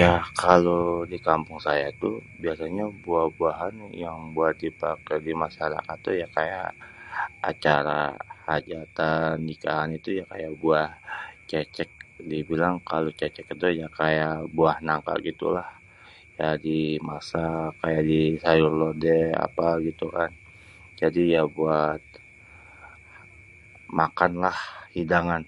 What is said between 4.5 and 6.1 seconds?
dipakai di masyarakat